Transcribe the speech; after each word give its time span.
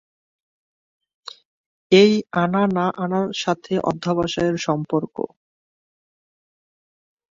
এই 1.91 2.11
আনা 2.33 2.63
না 2.75 2.85
আনার 3.03 3.27
সাথে 3.41 3.73
অধ্যবসায়ের 3.89 4.57
সম্পর্ক। 4.57 5.15